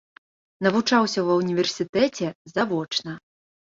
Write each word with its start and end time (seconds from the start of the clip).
Навучаўся 0.67 1.19
ва 1.29 1.33
ўніверсітэце 1.43 2.27
завочна. 2.57 3.11